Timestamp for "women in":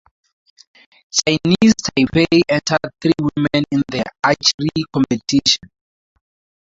3.19-3.83